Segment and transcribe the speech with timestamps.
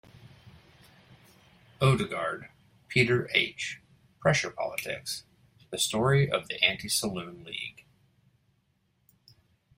[1.79, 2.49] Odegard,
[2.87, 3.79] Peter H.
[4.19, 5.25] "Pressure Politics:
[5.69, 7.85] The Story of the Anti-Saloon League".